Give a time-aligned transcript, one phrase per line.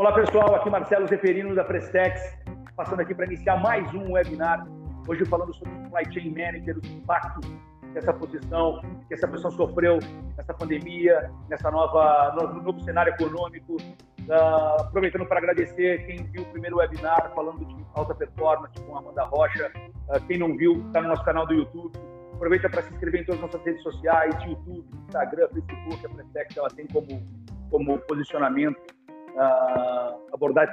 [0.00, 2.34] Olá pessoal, aqui Marcelo Zeferino da Prestex,
[2.74, 4.66] passando aqui para iniciar mais um webinar.
[5.06, 7.46] Hoje falando sobre o Supply Chain Manager, os impactos
[7.92, 9.98] dessa posição, que essa posição sofreu
[10.38, 13.76] nessa pandemia, nessa nova no novo cenário econômico.
[13.76, 19.24] Uh, aproveitando para agradecer quem viu o primeiro webinar falando de alta performance com Amanda
[19.24, 19.70] Rocha.
[20.08, 21.92] Uh, quem não viu, está no nosso canal do YouTube.
[22.32, 26.06] Aproveita para se inscrever em todas as nossas redes sociais, YouTube, Instagram, Facebook.
[26.06, 27.22] A Prestex ela tem como,
[27.70, 28.98] como posicionamento
[29.34, 30.68] uh, abordar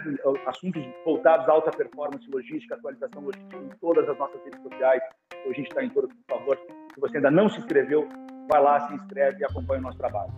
[0.45, 5.01] assuntos voltados à alta performance logística, atualização logística em todas as nossas redes sociais.
[5.45, 6.57] Hoje a gente está em todas, por favor.
[6.93, 8.07] Se você ainda não se inscreveu,
[8.49, 10.31] vai lá, se inscreve e acompanha o nosso trabalho.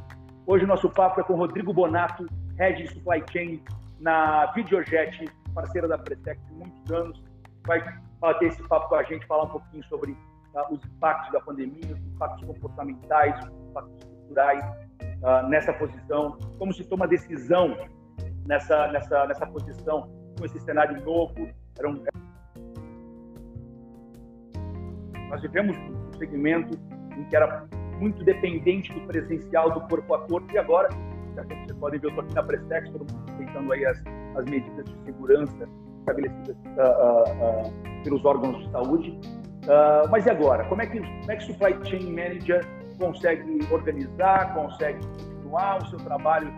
[0.45, 2.25] Hoje o nosso papo é com Rodrigo Bonato,
[2.57, 3.63] Head de Supply Chain
[3.99, 7.23] na Videojet, parceira da Pretec de muitos anos.
[7.67, 7.83] Vai
[8.19, 11.93] bater esse papo com a gente, falar um pouquinho sobre uh, os impactos da pandemia,
[11.93, 17.77] os impactos comportamentais, os impactos estruturais uh, nessa posição, como se toma decisão
[18.49, 21.35] nessa, nessa, nessa posição, com esse cenário novo.
[21.77, 22.03] Era um...
[25.29, 26.77] Nós vivemos um segmento
[27.15, 27.67] em que era
[27.99, 30.89] muito dependente do presencial, do corpo a corpo, e agora,
[31.35, 34.03] vocês podem ver, eu estou aqui na Prestex, todo mundo respeitando aí as,
[34.35, 39.19] as medidas de segurança estabelecidas uh, uh, uh, pelos órgãos de saúde.
[40.09, 40.65] mas e agora?
[40.65, 42.65] Como é que como é que o Supply Chain Manager
[42.97, 46.51] consegue organizar, consegue continuar o seu trabalho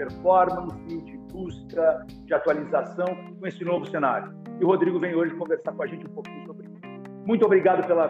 [0.00, 3.06] performance, de busca, de atualização
[3.38, 4.32] com esse novo cenário.
[4.58, 6.80] E o Rodrigo vem hoje conversar com a gente um pouquinho sobre isso.
[7.26, 8.08] Muito obrigado pela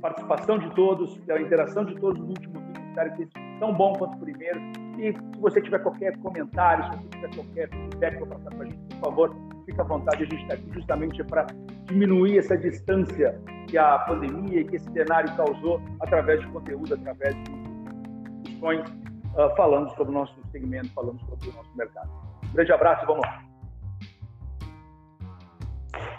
[0.00, 2.82] participação de todos, pela interação de todos no último vídeo.
[2.88, 4.60] Espero que seja tão bom quanto o primeiro.
[4.98, 8.64] E se você tiver qualquer comentário, se você tiver qualquer feedback para passar para a
[8.66, 10.22] gente, por favor, fique à vontade.
[10.22, 11.46] A gente está aqui justamente para
[11.86, 17.34] diminuir essa distância que a pandemia e que esse cenário causou através de conteúdo, através
[17.34, 17.64] de
[18.42, 19.03] discussões
[19.34, 22.10] uh, falando sobre o nosso segmento, falando sobre o nosso mercado.
[22.44, 23.42] Um grande abraço e vamos lá.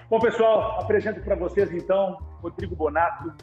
[0.10, 3.34] Bom, pessoal, apresento para vocês então Rodrigo Bonato,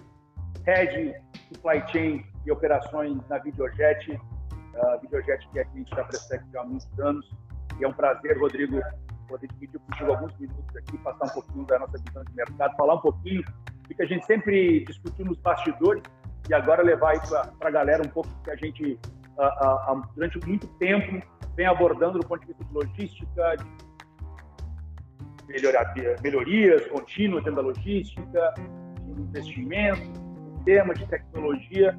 [0.65, 1.15] Head
[1.49, 4.13] Supply Chain e Operações na Videojet.
[4.13, 7.31] Uh, Videojet que é cliente da Prestec há muitos anos.
[7.81, 8.81] E é um prazer, Rodrigo,
[9.29, 12.95] poder dividir contigo alguns minutos aqui, passar um pouquinho da nossa visão de mercado, falar
[12.95, 13.43] um pouquinho
[13.89, 16.03] do que a gente sempre discutiu nos bastidores
[16.49, 17.21] e agora levar aí
[17.59, 18.99] para a galera um pouco que a gente
[20.15, 21.23] durante muito tempo
[21.57, 28.55] vem abordando do ponto de vista de logística, de melhoria, melhorias contínuas dentro da logística,
[28.57, 31.97] de investimento, de tema, de tecnologia.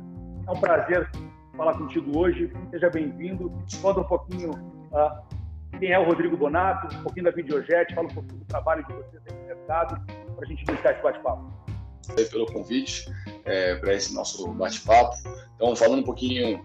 [0.48, 1.10] É um prazer
[1.56, 2.52] falar contigo hoje.
[2.72, 3.52] Seja bem-vindo.
[3.82, 5.34] Conta um pouquinho uh,
[5.80, 8.94] quem é o Rodrigo Bonato, um pouquinho da Videojet, fala um pouquinho do trabalho de
[8.94, 11.52] vocês no mercado, para a gente iniciar esse bate-papo.
[12.32, 13.12] Pelo convite
[13.46, 15.16] é, para esse nosso bate-papo.
[15.56, 16.62] Então, falando um pouquinho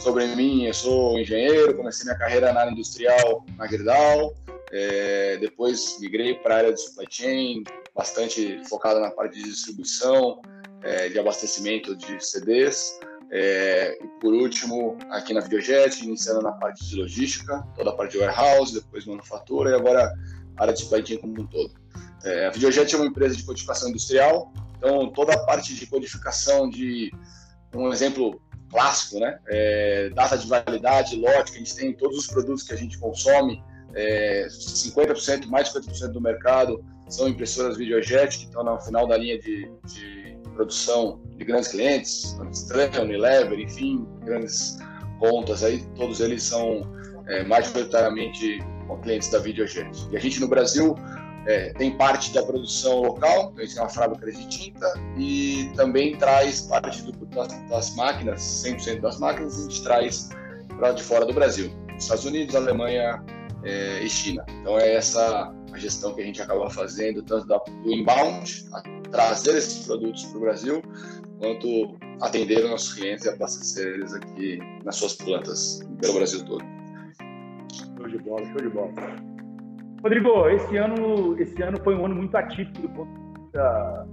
[0.00, 4.34] sobre mim, eu sou engenheiro, comecei minha carreira na área industrial na Gerdau,
[4.72, 10.40] é, depois migrei para a área de supply chain, bastante focada na parte de distribuição,
[10.82, 12.98] é, de abastecimento de CDs.
[13.30, 18.12] É, e por último, aqui na Videojet, iniciando na parte de logística, toda a parte
[18.12, 20.10] de warehouse, depois manufatura e agora
[20.56, 21.74] área de supply chain como um todo.
[22.24, 26.70] É, a Videojet é uma empresa de codificação industrial, então toda a parte de codificação
[26.70, 27.12] de
[27.74, 29.38] um exemplo clássico, né?
[29.48, 32.76] É, data de validade, lote, que a gente tem em todos os produtos que a
[32.76, 33.62] gente consome,
[33.94, 39.16] é, 50%, mais de 50% do mercado são impressoras Videojet, que estão no final da
[39.16, 44.78] linha de, de produção de grandes clientes, Nestlé, Unilever, enfim, grandes
[45.18, 46.82] pontas aí, todos eles são
[47.26, 48.60] é, majoritariamente
[49.02, 49.90] clientes da Videojet.
[50.10, 50.96] E a gente no Brasil
[51.46, 56.16] é, tem parte da produção local, então gente tem uma fábrica de tinta e também
[56.16, 60.28] traz parte do, das, das, máquinas, 100% das máquinas, a gente traz
[60.76, 63.24] para de fora do Brasil, Estados Unidos, Alemanha
[63.64, 64.44] é, e China.
[64.60, 68.68] Então é essa a gestão que a gente acaba fazendo, tanto da, do inbound,
[69.10, 70.82] trazer esses produtos para o Brasil,
[71.38, 76.64] quanto atender os nossos clientes e abastecer eles aqui nas suas plantas pelo Brasil todo.
[77.96, 78.92] Show de bola, show de bola.
[80.02, 84.08] Rodrigo, esse ano, esse ano foi um ano muito atípico do ponto de vista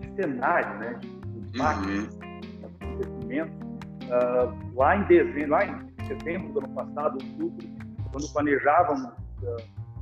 [0.00, 1.00] de cenário, né?
[1.00, 2.96] De máquinas, uhum.
[2.96, 3.70] acontecimentos.
[4.10, 7.68] Uh, lá em dezembro, lá em setembro do ano passado, outubro,
[8.10, 9.56] quando planejávamos uh,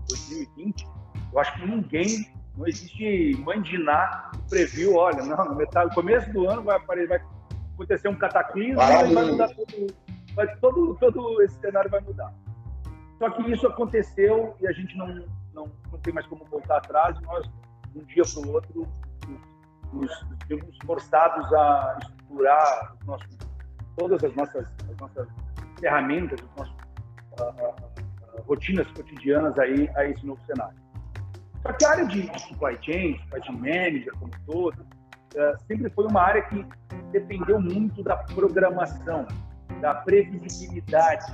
[0.08, 0.86] 2020,
[1.34, 2.26] eu acho que ninguém,
[2.56, 3.36] não existe
[3.84, 7.20] Ná que previu, olha, não, no, metade, no começo do ano vai, aparecer, vai
[7.74, 9.94] acontecer um cataclismo e vai mudar tudo,
[10.34, 12.32] vai, todo, todo esse cenário vai mudar.
[13.18, 15.08] Só que isso aconteceu e a gente não,
[15.52, 17.20] não, não tem mais como voltar atrás.
[17.22, 17.44] Nós,
[17.92, 18.88] de um dia para o outro,
[19.92, 22.96] nos, vimos forçados a estruturar
[23.96, 25.28] todas as nossas, as nossas
[25.80, 26.74] ferramentas, os nossos
[27.40, 30.78] uh, uh, rotinas cotidianas aí a esse novo cenário.
[31.62, 35.90] Só que a área de, de supply chain, supply chain manager como todo, uh, sempre
[35.90, 36.64] foi uma área que
[37.10, 39.26] dependeu muito da programação,
[39.80, 41.24] da previsibilidade,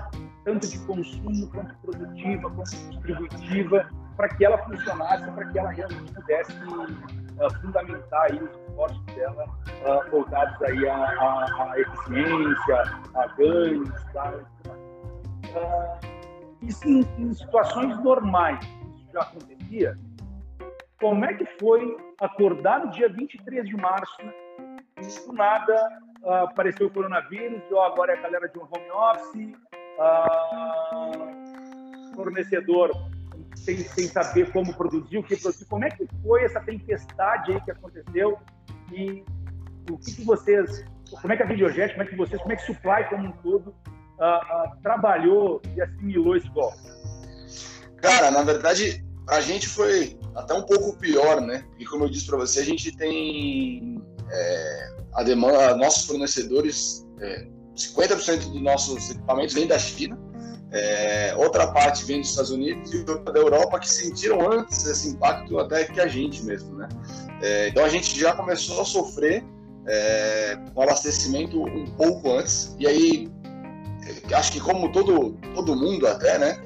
[0.45, 6.13] tanto de consumo quanto produtiva, quanto distributiva, para que ela funcionasse, para que ela realmente
[6.13, 12.83] pudesse uh, fundamentar aí os esforços dela uh, voltados aí à, à, à, eficiência,
[13.15, 14.35] a ganhos, tá?
[14.35, 15.99] uh,
[16.63, 18.61] isso em, em situações normais,
[18.97, 19.99] isso já acontecia,
[21.01, 26.87] como é que foi acordar no dia 23 de março e do nada uh, apareceu
[26.87, 29.55] o coronavírus, ou agora é a galera de um home office,
[29.99, 31.35] uh,
[32.15, 32.91] fornecedor
[33.57, 35.65] sem, sem saber como produzir, o que produzir.
[35.67, 38.39] Como é que foi essa tempestade aí que aconteceu
[38.93, 39.25] e
[39.91, 40.85] o que, que vocês,
[41.21, 43.29] como é que a Videojet, como é que vocês, como é que o Supply como
[43.29, 46.79] um todo uh, trabalhou e assimilou esse golpe?
[47.99, 51.65] Cara, na verdade, a gente foi até um pouco pior, né?
[51.79, 57.47] E como eu disse para você, a gente tem é, a demanda, nossos fornecedores, é,
[57.77, 60.19] 50% dos nossos equipamentos vem da China,
[60.75, 65.09] é, outra parte vem dos Estados Unidos e outra da Europa que sentiram antes esse
[65.09, 66.89] impacto até que a gente mesmo, né?
[67.41, 69.45] É, então a gente já começou a sofrer
[69.87, 73.31] é, com abastecimento um pouco antes e aí
[74.29, 76.61] é, acho que como todo todo mundo até, né?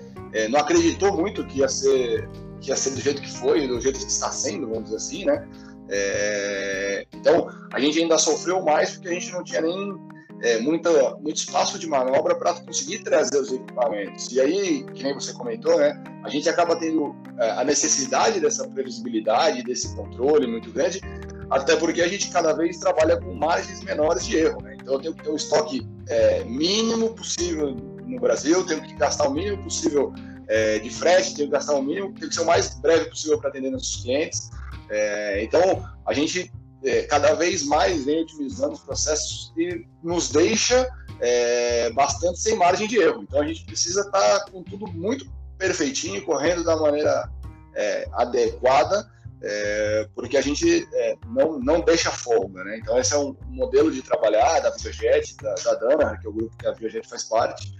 [0.50, 2.28] Não acreditou muito que ia ser
[2.60, 5.24] que ia ser do jeito que foi, do jeito que está sendo, vamos dizer assim,
[5.24, 5.48] né?
[5.88, 9.96] É, então, a gente ainda sofreu mais porque a gente não tinha nem
[10.42, 14.30] é, muita, muito espaço de manobra para conseguir trazer os equipamentos.
[14.30, 18.66] E aí, que nem você comentou, né, a gente acaba tendo é, a necessidade dessa
[18.68, 21.00] previsibilidade, desse controle muito grande,
[21.50, 24.62] até porque a gente cada vez trabalha com margens menores de erro.
[24.62, 24.76] Né?
[24.80, 27.74] Então, eu tenho que ter um estoque é, mínimo possível
[28.06, 30.12] no Brasil, tenho que gastar o mínimo possível
[30.46, 33.38] é, de frete, tenho que gastar o mínimo, tenho que ser o mais breve possível
[33.38, 34.50] para atender nossos clientes.
[34.90, 36.50] É, então, a gente
[36.84, 40.88] é, cada vez mais vem otimizando os processos e nos deixa
[41.20, 43.22] é, bastante sem margem de erro.
[43.22, 47.28] Então, a gente precisa estar tá com tudo muito perfeitinho, correndo da maneira
[47.74, 49.10] é, adequada,
[49.42, 52.62] é, porque a gente é, não, não deixa folga.
[52.64, 52.78] Né?
[52.78, 56.32] Então, esse é um modelo de trabalhar da Biojet, da, da Dana, que é o
[56.32, 57.76] grupo que a Biojet faz parte.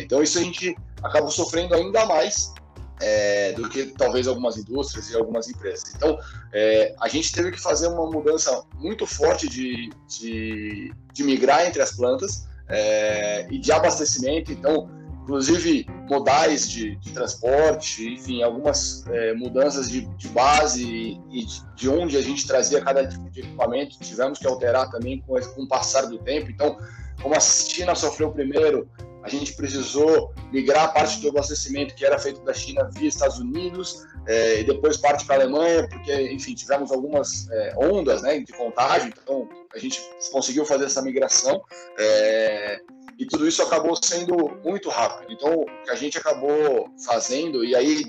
[0.00, 2.52] Então, isso a gente acaba sofrendo ainda mais
[3.00, 5.94] é, do que talvez algumas indústrias e algumas empresas.
[5.94, 6.18] Então,
[6.52, 11.82] é, a gente teve que fazer uma mudança muito forte de, de, de migrar entre
[11.82, 14.52] as plantas é, e de abastecimento.
[14.52, 14.90] Então,
[15.22, 21.46] inclusive modais de, de transporte, enfim, algumas é, mudanças de, de, base e
[21.76, 23.98] de onde a gente trazia cada tipo de equipamento.
[24.00, 26.50] Tivemos que alterar também com, com o passar do tempo.
[26.50, 26.78] Então,
[27.22, 28.88] como a China sofreu primeiro,
[29.22, 34.06] a gente precisou migrar parte do abastecimento que era feito da China via Estados Unidos
[34.26, 38.52] é, e depois parte para a Alemanha, porque, enfim, tivemos algumas é, ondas né, de
[38.52, 40.00] contágio, então a gente
[40.32, 41.62] conseguiu fazer essa migração
[41.98, 42.80] é,
[43.18, 45.32] e tudo isso acabou sendo muito rápido.
[45.32, 48.04] Então, o que a gente acabou fazendo, e aí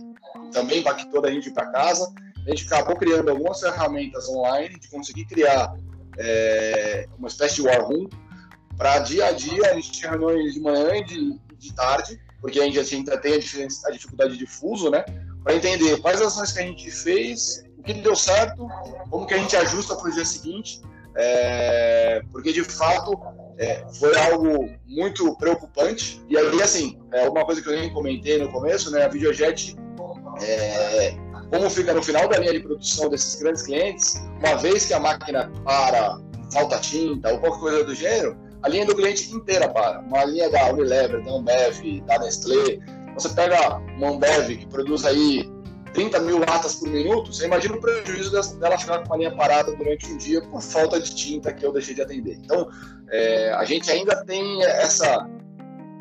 [0.52, 2.14] também impactou a gente para casa,
[2.46, 5.74] a gente acabou criando algumas ferramentas online de conseguir criar
[7.18, 8.08] uma espécie de war room
[8.80, 12.62] para dia a dia, a gente tinha reuniões de manhã e de, de tarde, porque
[12.62, 15.04] a gente ainda tem a, a dificuldade de fuso, né?
[15.44, 18.66] Para entender quais ações que a gente fez, o que deu certo,
[19.10, 20.82] como que a gente ajusta para o dia seguinte,
[21.18, 23.20] é, porque de fato
[23.58, 26.24] é, foi algo muito preocupante.
[26.30, 29.04] E aí, assim, é uma coisa que eu nem comentei no começo, né?
[29.04, 29.76] A Videojet,
[30.42, 31.18] é,
[31.52, 35.02] como fica no final da linha de produção desses grandes clientes, uma vez que a
[35.02, 36.18] máquina para,
[36.54, 40.00] falta tinta ou qualquer coisa do gênero, a linha do cliente inteira para.
[40.02, 42.80] Uma linha da Unilever, da Ambev, da Nestlé.
[43.14, 45.50] Você pega uma Ambev que produz aí
[45.94, 49.76] 30 mil latas por minuto, você imagina o prejuízo dela ficar com uma linha parada
[49.76, 52.40] durante um dia por falta de tinta que eu deixei de atender.
[52.44, 52.70] Então,
[53.10, 55.28] é, a gente ainda tem essa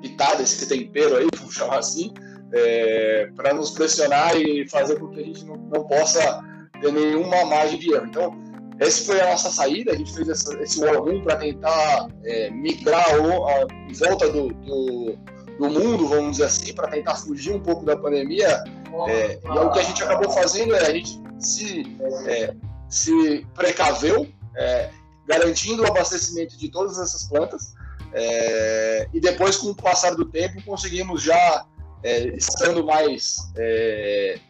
[0.02, 2.12] pitada, esse tempero aí, vamos chamar assim,
[2.52, 6.40] é, para nos pressionar e fazer com que a gente não, não possa
[6.80, 8.06] ter nenhuma margem de erro.
[8.06, 8.47] Então,
[8.78, 13.04] essa foi a nossa saída, a gente fez essa, esse Room para tentar é, migrar
[13.10, 15.18] a, em volta do, do,
[15.58, 18.62] do, mundo, vamos dizer assim, para tentar fugir um pouco da pandemia.
[19.08, 22.54] É, e o que a gente acabou fazendo é a gente se, é,
[22.88, 24.90] se precaveu, é,
[25.26, 27.74] garantindo o abastecimento de todas essas plantas.
[28.12, 31.66] É, e depois, com o passar do tempo, conseguimos já,
[32.04, 33.38] é, estando mais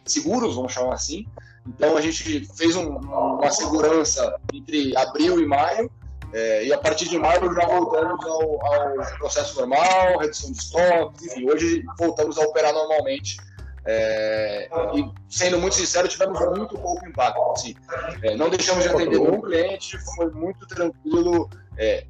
[0.05, 1.25] seguros, vamos chamar assim,
[1.69, 5.89] então a gente fez um, uma segurança entre abril e maio
[6.31, 11.25] É, e a partir de maio já voltamos ao, ao, processo normal, redução de estoque,
[11.25, 13.37] enfim, hoje voltamos a operar normalmente.
[13.83, 17.41] É, e sendo muito sincero, tivemos muito pouco impacto.
[17.51, 17.73] Assim,
[18.21, 21.49] é, não deixamos de atender nenhum cliente, foi muito tranquilo.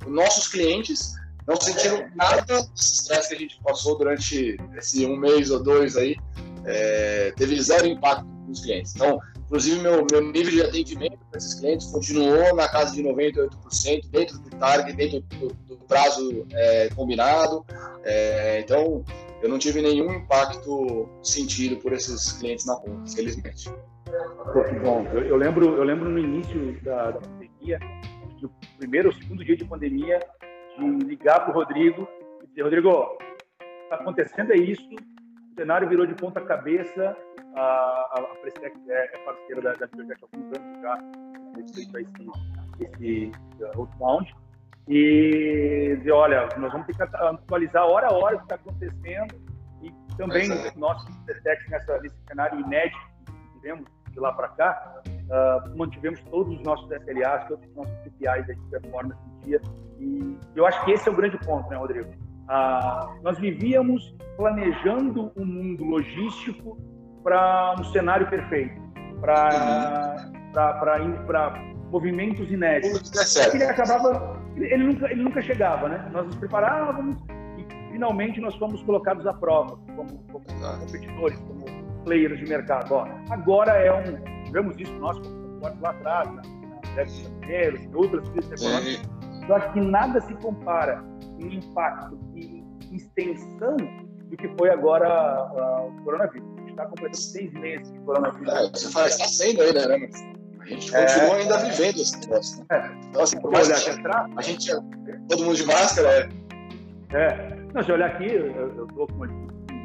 [0.06, 1.14] Nossos clientes
[1.48, 5.96] não sentiram nada do estresse que a gente passou durante esse um mês ou dois
[5.96, 6.18] aí,
[7.38, 8.94] teve zero impacto nos clientes.
[8.96, 9.18] Então,
[9.50, 13.50] inclusive, meu, meu nível de atendimento para esses clientes continuou na casa de 98%,
[14.12, 17.66] dentro do target, dentro do, do prazo é, combinado.
[18.04, 19.04] É, então,
[19.42, 23.74] eu não tive nenhum impacto sentido por esses clientes na conta, felizmente.
[24.84, 25.08] Bom.
[25.14, 27.80] Eu, eu, lembro, eu lembro no início da, da pandemia,
[28.40, 30.20] no primeiro ou segundo dia de pandemia,
[30.78, 32.08] de ligar para o Rodrigo
[32.44, 33.18] e dizer, Rodrigo,
[33.84, 37.18] está acontecendo é isso, o cenário virou de ponta cabeça,
[37.60, 40.98] a, a, a Prestec é, é parceira da, da Biotech há alguns anos já,
[41.60, 41.98] esse,
[42.80, 44.34] esse uh, outbound,
[44.88, 49.36] e dizer, olha, nós vamos ter que atualizar hora a hora o que está acontecendo
[49.84, 50.72] e também é.
[50.76, 56.56] nós, Biotech, nessa, nesse cenário inédito que tivemos de lá para cá, uh, mantivemos todos
[56.56, 59.62] os nossos SLAs, todos os nossos KPIs de performance no dia.
[60.00, 62.10] E eu acho que esse é o grande ponto, né, Rodrigo?
[62.10, 66.76] Uh, nós vivíamos planejando um mundo logístico
[67.30, 68.82] para um cenário perfeito,
[69.22, 70.16] para
[71.92, 73.12] movimentos inéditos.
[73.54, 76.10] Ele acabava, ele nunca, ele nunca chegava, né?
[76.12, 77.22] Nós nos preparávamos
[77.56, 80.44] e finalmente nós fomos colocados à prova como, como
[80.80, 81.66] competidores, como
[82.04, 82.96] players de mercado.
[82.96, 84.44] Ó, agora é um.
[84.46, 85.16] Tivemos isso nós
[85.62, 86.42] lá atrás, na
[86.96, 89.08] Brasileiros, em outras crises econômicas.
[89.48, 91.04] Eu acho que nada se compara
[91.40, 93.78] em impacto e extensão
[94.30, 95.08] do que foi agora
[95.52, 96.49] uh, o coronavírus.
[96.80, 98.54] Está completando seis meses de coronavírus.
[98.54, 100.10] É, você fala, está sendo ainda, né?
[100.62, 102.60] A gente é, continua ainda é, vivendo esse negócio.
[102.60, 102.66] Né?
[102.72, 103.08] É.
[103.10, 104.72] Então, assim, por mais que a gente,
[105.28, 107.18] todo mundo de máscara, é.
[107.18, 107.56] É.
[107.74, 109.28] Não, se olhar aqui, eu estou com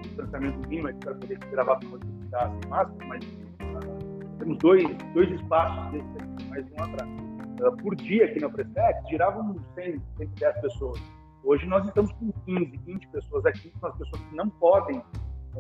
[0.02, 5.32] distanciamento mínimo aqui para poder gravar com ficar sem máscara, mas uh, temos dois, dois
[5.32, 7.10] espaços desses aqui, mais um atrás.
[7.10, 11.02] Uh, por dia aqui na Prestec, giravam 100, 110 pessoas.
[11.42, 15.02] Hoje nós estamos com 15, 20 pessoas aqui, são as pessoas que não podem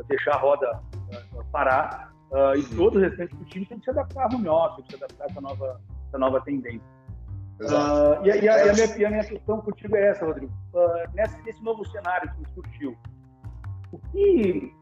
[0.08, 0.80] deixar a roda
[1.52, 2.12] parar,
[2.56, 2.76] e uhum.
[2.76, 5.24] todo o restante do time tem que se adaptar ao office, tem que se adaptar
[5.24, 5.80] a essa nova,
[6.18, 6.94] nova tendência.
[7.60, 10.26] Uh, e, a, e, a, e, a minha, e, a, minha, questão contigo é essa,
[10.26, 10.52] Rodrigo.
[10.72, 12.96] Uh, nesse, nesse novo cenário que surgiu,
[13.92, 14.74] o que,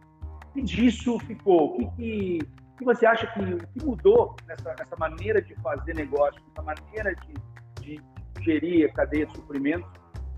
[0.54, 1.74] que disso ficou?
[1.74, 2.38] O que, que,
[2.78, 7.34] que, você acha que, que mudou nessa, nessa maneira de fazer negócio, nessa maneira de,
[7.82, 8.02] de
[8.40, 9.90] gerir a cadeia de suprimentos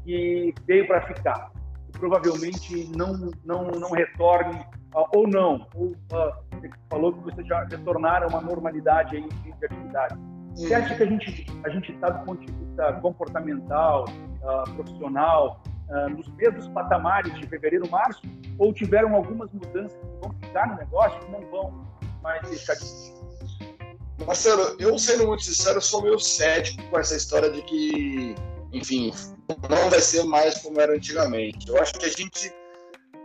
[0.05, 1.53] que veio para ficar?
[2.05, 4.61] Provavelmente não, não, não retorne,
[4.95, 9.27] uh, ou não, ou uh, você falou que você já retornaram a uma normalidade aí
[9.27, 10.15] de, de atividade.
[10.55, 15.63] Você acha que a gente a gente está do ponto de vista comportamental, uh, profissional,
[16.11, 18.21] nos mesmos patamares de fevereiro, março,
[18.59, 21.87] ou tiveram algumas mudanças que vão ficar no negócio que não vão
[22.23, 22.85] mais deixar de
[24.27, 28.35] Marcelo, eu sendo muito sincero, sou meio cético com essa história de que,
[28.75, 29.13] enfim,
[29.71, 31.69] não vai ser mais como era antigamente.
[31.69, 32.53] Eu acho que a gente,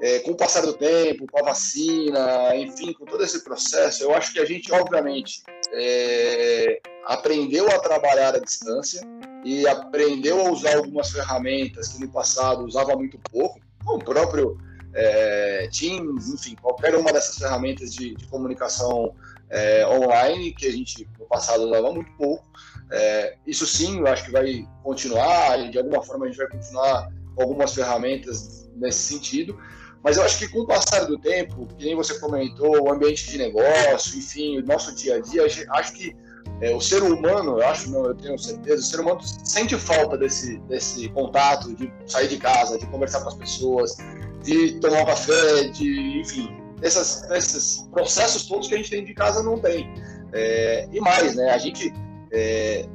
[0.01, 4.13] é, com o passar do tempo, com a vacina, enfim, com todo esse processo, eu
[4.13, 9.01] acho que a gente, obviamente, é, aprendeu a trabalhar à distância,
[9.44, 14.58] e aprendeu a usar algumas ferramentas que no passado usava muito pouco, o próprio
[14.93, 19.13] é, Teams, enfim, qualquer uma dessas ferramentas de, de comunicação
[19.50, 22.46] é, online que a gente no passado usava muito pouco.
[22.91, 26.48] É, isso sim, eu acho que vai continuar e de alguma forma a gente vai
[26.48, 29.60] continuar com algumas ferramentas nesse sentido.
[30.03, 33.29] Mas eu acho que com o passar do tempo, que nem você comentou, o ambiente
[33.29, 36.15] de negócio, enfim, o nosso dia a dia, acho que
[36.62, 40.17] é, o ser humano, eu acho, não, eu tenho certeza, o ser humano sente falta
[40.17, 43.98] desse, desse contato, de sair de casa, de conversar com as pessoas,
[44.43, 46.50] de tomar um café, de, enfim,
[46.81, 49.93] esses, esses processos todos que a gente tem de casa não tem.
[50.34, 51.93] É, e mais, né, a gente,
[52.31, 52.86] é,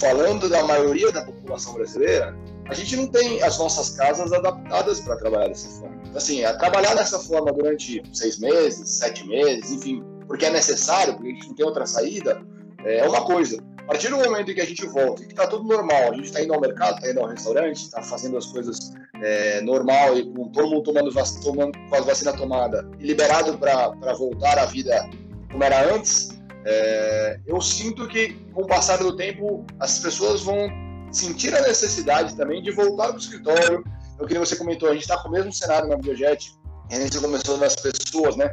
[0.00, 2.36] falando da maioria da população brasileira,
[2.68, 6.02] a gente não tem as nossas casas adaptadas para trabalhar dessa forma.
[6.14, 11.34] Assim, trabalhar dessa forma durante seis meses, sete meses, enfim, porque é necessário, porque a
[11.34, 12.42] gente não tem outra saída,
[12.84, 13.62] é uma coisa.
[13.78, 16.14] A partir do momento em que a gente volta e que está tudo normal, a
[16.14, 20.16] gente está indo ao mercado, está indo ao restaurante, está fazendo as coisas é, normal
[20.16, 21.12] e com todo mundo tomando,
[21.42, 25.08] tomando com as vacinas tomadas e liberado para voltar à vida
[25.50, 26.30] como era antes,
[26.64, 30.68] é, eu sinto que com o passar do tempo as pessoas vão
[31.12, 33.84] sentir a necessidade também de voltar para o escritório.
[34.18, 36.52] Eu que você comentou, a gente está com o mesmo cenário na Biojet,
[36.90, 38.52] a gente começou nas pessoas, né?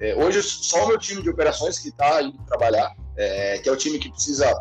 [0.00, 3.72] É, hoje só o meu time de operações que está indo trabalhar, é, que é
[3.72, 4.52] o time que precisa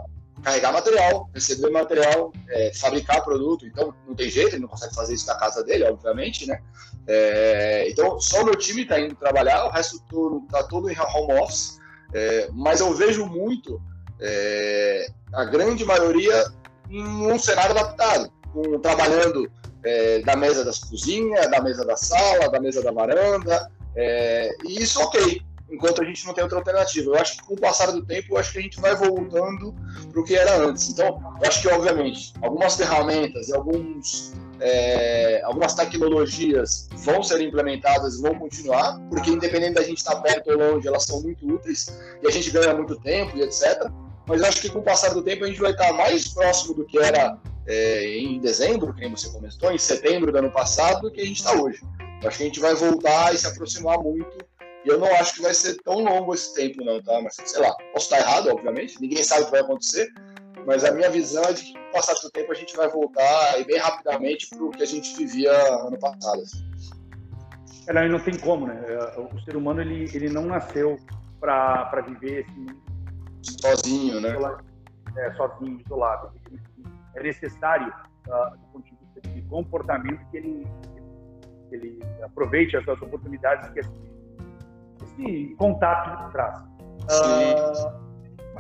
[0.42, 3.66] carregar material, receber material, é, fabricar produto.
[3.66, 6.60] Então, não tem jeito, ele não consegue fazer isso na casa dele, obviamente, né?
[7.08, 10.02] É, então, só o meu time está indo trabalhar, o resto
[10.46, 11.80] está todo em home office.
[12.14, 13.82] É, mas eu vejo muito
[14.20, 16.46] é, a grande maioria
[16.90, 19.50] em um cenário adaptado, com, trabalhando
[19.84, 24.82] é, da mesa das cozinhas, da mesa da sala, da mesa da varanda, é, e
[24.82, 27.12] isso ok enquanto a gente não tem outra alternativa.
[27.12, 29.74] Eu acho que com o passar do tempo, eu acho que a gente vai voltando
[30.12, 30.90] para o que era antes.
[30.90, 38.36] Então, eu acho que, obviamente, algumas ferramentas alguns, é, algumas tecnologias vão ser implementadas vão
[38.36, 42.32] continuar, porque independente da gente estar perto ou longe, elas são muito úteis e a
[42.32, 43.90] gente ganha muito tempo e etc.
[44.28, 46.74] Mas eu acho que com o passar do tempo a gente vai estar mais próximo
[46.76, 47.38] do que era
[47.68, 51.38] é, em dezembro, que você comentou, em setembro do ano passado, do que a gente
[51.38, 51.82] está hoje.
[52.22, 54.46] Eu acho que a gente vai voltar e se aproximar muito
[54.84, 57.22] e eu não acho que vai ser tão longo esse tempo, não, tá?
[57.22, 60.12] Mas sei lá, posso estar errado, obviamente, ninguém sabe o que vai acontecer,
[60.66, 62.88] mas a minha visão é de que com o passar do tempo a gente vai
[62.90, 66.42] voltar e bem rapidamente para o que a gente vivia ano passado.
[66.42, 66.72] Assim.
[67.88, 68.84] É, não, não tem como, né?
[68.88, 70.98] É, o ser humano ele, ele não nasceu
[71.40, 74.36] para viver esse sozinho, né?
[75.18, 76.32] É, sozinho, isolado.
[77.16, 77.92] É necessário,
[78.28, 80.68] uh, do ponto de vista de comportamento, que ele,
[81.72, 83.80] ele aproveite as suas oportunidades que
[85.18, 86.60] esse contato traz.
[86.62, 88.02] Uh,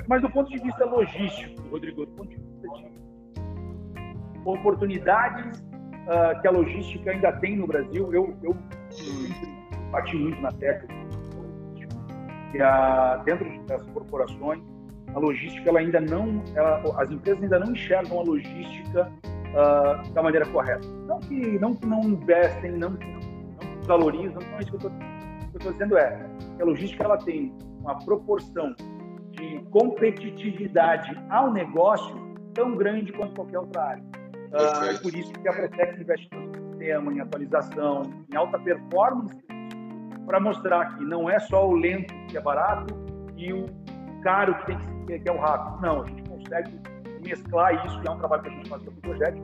[0.07, 2.91] mas do ponto de vista logístico, Rodrigo, do ponto de vista de
[4.45, 8.55] oportunidades uh, que a logística ainda tem no Brasil, eu, eu
[9.91, 10.89] bati muito na tecla.
[12.51, 14.61] Que a, dentro das corporações
[15.13, 20.23] a logística ela ainda não ela, as empresas ainda não enxergam a logística uh, da
[20.23, 20.87] maneira correta.
[21.07, 24.77] Não que não que não investem não que não, não valorizam não é isso que
[24.77, 28.75] que eu estou dizendo é que a logística ela tem uma proporção
[29.31, 32.15] de competitividade ao negócio
[32.53, 34.03] tão grande quanto qualquer outra área.
[34.51, 39.37] Uh, por isso que a Pretex investe no sistema, em atualização, em alta performance,
[40.25, 42.93] para mostrar que não é só o lento que é barato
[43.37, 43.65] e o
[44.23, 45.81] caro que, tem que, que é o rápido.
[45.81, 46.79] Não, a gente consegue
[47.23, 49.41] mesclar isso, que é um trabalho que a gente faz no projeto,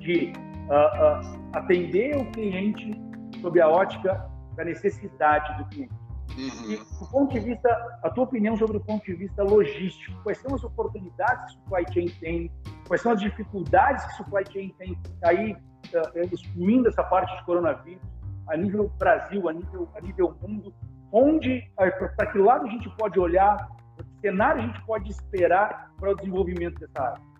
[0.00, 0.32] de
[0.68, 3.00] uh, uh, atender o cliente
[3.40, 6.01] sob a ótica da necessidade do cliente.
[6.36, 6.72] Uhum.
[6.72, 7.68] E, do ponto de vista,
[8.02, 11.64] a tua opinião sobre o ponto de vista logístico, quais são as oportunidades que o
[11.64, 12.50] supply chain tem,
[12.86, 17.44] quais são as dificuldades que o supply chain tem aí, uh, excluindo essa parte de
[17.44, 18.02] coronavírus,
[18.48, 20.74] a nível Brasil, a nível, a nível mundo,
[21.12, 26.10] onde, para que lado a gente pode olhar, que cenário a gente pode esperar para
[26.10, 27.32] o desenvolvimento dessa área?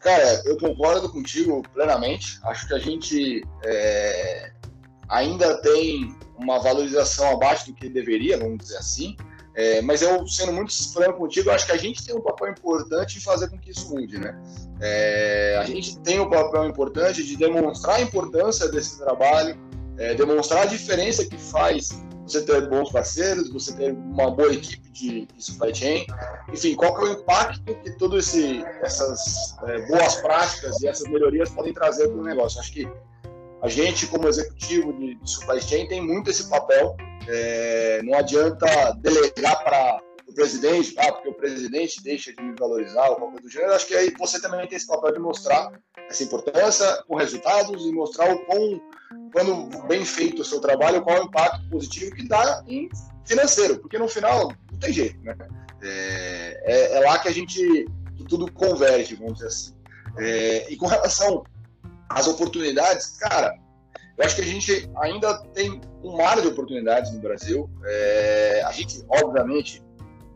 [0.00, 2.40] Cara, eu concordo contigo plenamente.
[2.44, 4.52] Acho que a gente é,
[5.08, 9.16] ainda tem uma valorização abaixo do que deveria, vamos dizer assim.
[9.54, 13.18] É, mas eu, sendo muito franco contigo, acho que a gente tem um papel importante
[13.18, 14.34] em fazer com que isso mude, né?
[14.80, 19.58] É, a gente tem um papel importante de demonstrar a importância desse trabalho,
[19.98, 21.90] é, demonstrar a diferença que faz
[22.26, 26.06] você ter bons parceiros, você ter uma boa equipe de, de supply chain,
[26.50, 28.34] enfim, qual que é o impacto que todas
[28.82, 32.60] essas é, boas práticas e essas melhorias podem trazer para o negócio.
[32.60, 32.88] Acho que
[33.62, 36.96] a gente, como executivo de, de supply chain, tem muito esse papel.
[37.28, 38.66] É, não adianta
[38.98, 43.42] delegar para o presidente, ah, porque o presidente deixa de me valorizar ou qualquer coisa
[43.42, 43.74] do gênero.
[43.74, 45.72] Acho que aí você também tem esse papel de mostrar
[46.08, 48.80] essa importância com resultados e mostrar o quão,
[49.32, 52.88] quando bem feito o seu trabalho, qual é o impacto positivo que dá em
[53.24, 55.36] financeiro, porque no final não tem jeito, né?
[55.82, 59.74] É, é, é lá que a gente que tudo converge, vamos dizer assim.
[60.18, 61.44] É, e com relação
[62.14, 63.54] as oportunidades, cara,
[64.16, 67.68] eu acho que a gente ainda tem um mar de oportunidades no Brasil.
[67.84, 69.82] É, a gente, obviamente,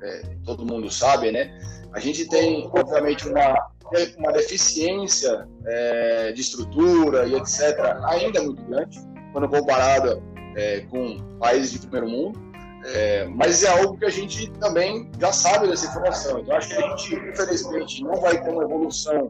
[0.02, 1.56] é, todo mundo sabe, né?
[1.92, 3.70] A gente tem, obviamente, uma,
[4.18, 7.78] uma deficiência é, de estrutura e etc.
[8.04, 8.98] ainda muito grande,
[9.32, 10.22] quando comparada
[10.56, 12.46] é, com países de primeiro mundo.
[12.86, 16.38] É, mas é algo que a gente também já sabe dessa informação.
[16.38, 19.28] Então, acho que a gente, infelizmente, não vai ter uma evolução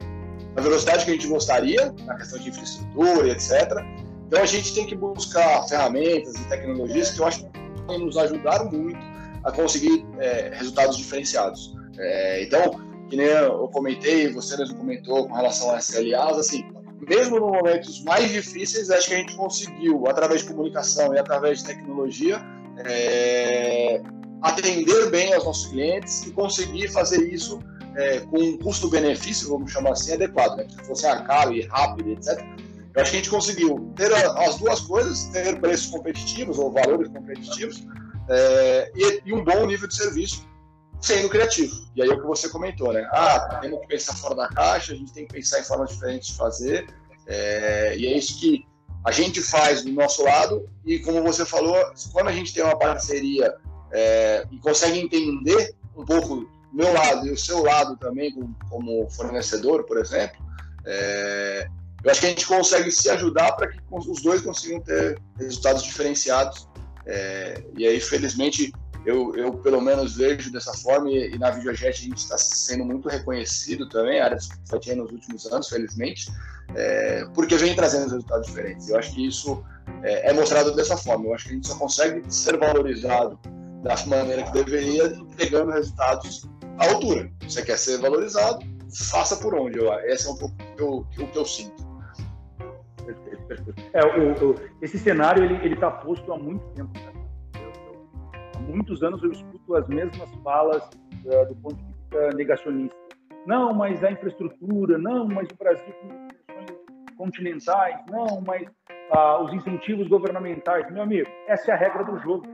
[0.56, 3.84] na velocidade que a gente gostaria, na questão de infraestrutura etc.
[4.26, 8.64] Então a gente tem que buscar ferramentas e tecnologias que eu acho que nos ajudar
[8.64, 8.98] muito
[9.44, 11.76] a conseguir é, resultados diferenciados.
[11.98, 16.64] É, então, que nem eu comentei, você mesmo comentou com relação a SLAs, assim,
[17.08, 21.60] mesmo nos momentos mais difíceis, acho que a gente conseguiu, através de comunicação e através
[21.60, 22.40] de tecnologia,
[22.84, 24.02] é,
[24.42, 27.60] atender bem aos nossos clientes e conseguir fazer isso
[27.96, 30.66] é, com um custo-benefício, vamos chamar assim, adequado, né?
[30.68, 32.38] Se fosse ah, caro e rápido, etc.
[32.94, 37.08] Eu acho que a gente conseguiu ter as duas coisas, ter preços competitivos ou valores
[37.08, 37.82] competitivos
[38.28, 40.46] é, e, e, um bom nível de serviço
[41.00, 41.74] sendo criativo.
[41.94, 43.06] E aí é o que você comentou, né?
[43.12, 46.28] Ah, temos que pensar fora da caixa, a gente tem que pensar em formas diferentes
[46.28, 46.86] de fazer.
[47.26, 48.66] É, e é isso que
[49.04, 50.68] a gente faz do nosso lado.
[50.84, 51.76] E como você falou,
[52.12, 53.54] quando a gente tem uma parceria
[53.92, 58.32] é, e consegue entender um pouco meu lado e o seu lado também,
[58.68, 60.36] como, fornecedor, por exemplo,
[60.84, 61.68] é,
[62.04, 65.82] eu acho que a gente consegue se ajudar para que os dois consigam ter resultados
[65.82, 66.68] diferenciados.
[67.06, 68.72] É, e aí, felizmente,
[69.06, 72.84] eu, eu pelo menos vejo dessa forma e, e na Videojet a gente está sendo
[72.84, 76.30] muito reconhecido também, a área de supply nos últimos anos, felizmente,
[76.74, 78.88] é, porque vem trazendo resultados diferentes.
[78.88, 79.64] Eu acho que isso
[80.02, 81.26] é, é, mostrado dessa forma.
[81.26, 83.38] Eu acho que a gente só consegue ser valorizado
[83.82, 87.30] da maneira que deveria, entregando resultados à altura.
[87.42, 88.64] Você quer ser valorizado,
[89.10, 89.78] faça por onde.
[89.78, 91.84] Eu, esse é um pouco o que eu, eu sinto.
[93.04, 93.82] Perfeito, perfeito.
[93.92, 96.90] É, o, o, esse cenário ele está posto há muito tempo.
[96.94, 97.12] Né?
[98.54, 102.96] há muitos anos eu escuto as mesmas falas uh, do ponto de vista negacionista.
[103.46, 106.26] Não, mas a infraestrutura, não, mas o Brasil com
[107.16, 108.68] continentais, não, mas
[109.14, 110.90] uh, os incentivos governamentais.
[110.92, 112.44] Meu amigo, essa é a regra do jogo.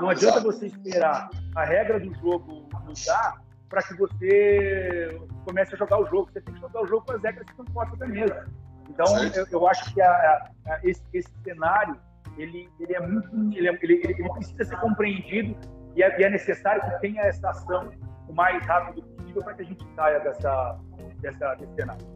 [0.00, 3.43] Não adianta você esperar a regra do jogo mudar
[3.74, 6.30] para que você comece a jogar o jogo.
[6.32, 8.46] Você tem que jogar o jogo com as regras que estão postas da mesa.
[8.88, 11.98] Então, eu, eu, acho que a, a, esse, esse cenário
[12.38, 15.56] ele, ele é muito, ele, é, ele, ele, precisa ser compreendido
[15.96, 17.90] e é, e é, necessário que tenha essa ação
[18.28, 20.78] o mais rápido possível para que a gente saia dessa,
[21.20, 22.06] dessa, desse cenário.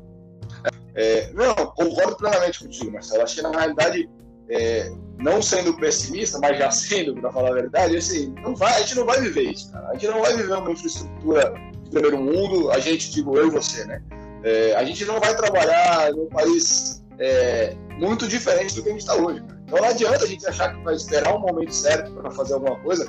[0.94, 3.22] É, não, concordo plenamente contigo, Marcelo.
[3.22, 4.08] Acho que na realidade,
[4.50, 8.80] é, não sendo pessimista, mas já sendo, para falar a verdade, assim, não vai, a
[8.80, 9.88] gente não vai viver isso, cara.
[9.88, 13.50] A gente não vai viver uma infraestrutura de primeiro mundo, a gente, digo eu e
[13.50, 14.02] você, né?
[14.44, 19.00] É, a gente não vai trabalhar num país é, muito diferente do que a gente
[19.00, 19.42] está hoje.
[19.64, 22.76] Então não adianta a gente achar que vai esperar um momento certo para fazer alguma
[22.80, 23.06] coisa.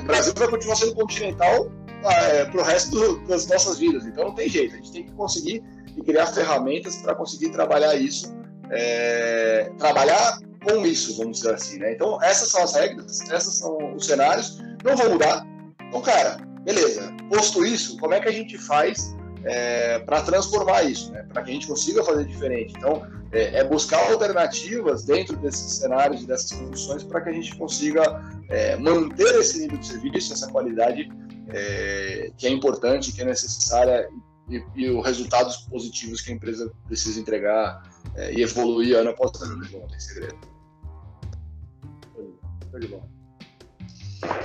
[0.00, 1.70] O Brasil vai continuar sendo continental
[2.04, 4.06] é, para o resto do, das nossas vidas.
[4.06, 4.74] Então não tem jeito.
[4.74, 5.62] A gente tem que conseguir
[6.04, 8.34] criar ferramentas para conseguir trabalhar isso,
[8.70, 11.78] é, trabalhar com isso, vamos dizer assim.
[11.78, 11.92] Né?
[11.92, 14.58] Então essas são as regras, esses são os cenários.
[14.84, 15.46] Não vão mudar.
[15.88, 17.12] Então, cara, beleza.
[17.28, 21.26] Posto isso, como é que a gente faz é, para transformar isso, né?
[21.32, 22.74] para que a gente consiga fazer diferente.
[22.76, 27.56] Então, é, é, buscar alternativas dentro desses cenários e dessas condições para que a gente
[27.56, 31.10] consiga é, manter esse nível de serviço, essa qualidade
[31.48, 34.08] é, que é importante, que é necessária
[34.48, 37.82] e, e, os resultados positivos que a empresa precisa entregar
[38.16, 39.56] é, e evoluir ano após ano.
[39.56, 39.68] Né?
[39.72, 40.51] Não tem segredo.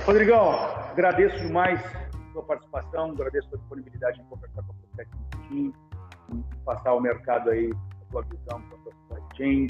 [0.04, 0.48] Rodrigão,
[0.90, 5.30] agradeço demais a sua participação, agradeço a sua disponibilidade em conversar com você aqui um
[5.30, 5.74] pouquinho,
[6.64, 9.66] passar ao mercado aí a sua visão quanto à supply chain,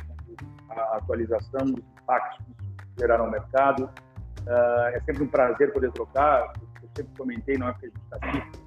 [0.70, 3.84] a atualização dos impactos que isso gerará no mercado.
[3.84, 6.52] Uh, é sempre um prazer poder trocar.
[6.82, 8.60] Eu sempre comentei na época que a gente está aqui,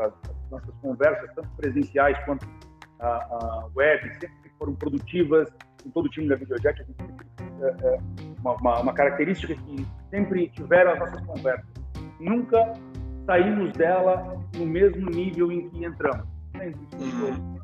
[0.00, 2.46] as, as nossas conversas, tanto presenciais quanto
[3.00, 5.48] a, a, web, sempre foram produtivas
[5.86, 6.80] em todo o time da Videojet.
[6.80, 7.26] A gente sempre,
[7.62, 11.66] uh, uma, uma, uma característica que sempre tiveram as nossas conversas.
[12.20, 12.72] Nunca
[13.26, 16.26] saímos dela no mesmo nível em que entramos.
[16.52, 17.58] Sempre uhum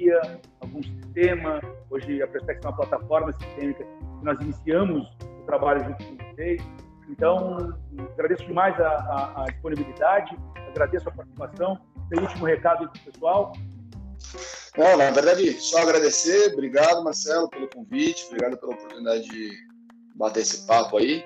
[0.00, 1.60] tecnologia, algum sistema.
[1.90, 6.62] Hoje a Perspectiva é uma plataforma sistêmica que nós iniciamos o trabalho junto com vocês.
[7.08, 7.76] Então,
[8.14, 10.36] agradeço demais a, a, a disponibilidade,
[10.68, 11.78] agradeço a participação.
[12.08, 13.52] Tem último recado para o pessoal?
[14.76, 16.52] Não, na verdade, só agradecer.
[16.52, 18.26] Obrigado, Marcelo, pelo convite.
[18.26, 19.69] Obrigado pela oportunidade de
[20.20, 21.24] bater esse papo aí.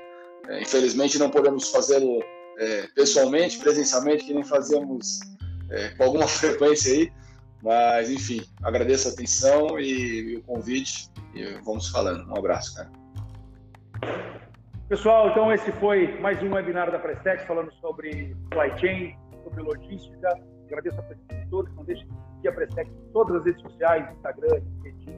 [0.49, 2.23] É, infelizmente, não podemos fazê-lo
[2.59, 5.21] é, pessoalmente, presencialmente, que nem fazíamos
[5.71, 7.13] é, com alguma frequência aí.
[7.63, 12.31] Mas, enfim, agradeço a atenção e, e o convite e vamos falando.
[12.31, 12.91] Um abraço, cara.
[14.89, 20.29] Pessoal, então esse foi mais um webinar da Prestex falando sobre supply chain, sobre logística.
[20.67, 21.75] Agradeço a presença de todos.
[21.75, 25.17] Não deixe de seguir a Prestex em todas as redes sociais, Instagram, LinkedIn,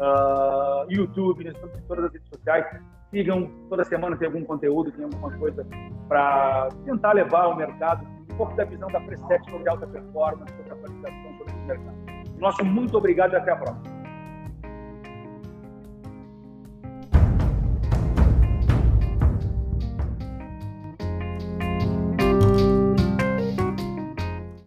[0.00, 2.66] uh, YouTube, nós estamos em todas as redes sociais.
[3.12, 5.66] Sigam, toda semana tem algum conteúdo, tem alguma coisa
[6.08, 10.72] para tentar levar ao mercado um pouco da visão da Prestex sobre alta performance, sobre
[10.72, 11.96] a qualificação, sobre o mercado.
[12.38, 13.91] Nosso muito obrigado e até a próxima.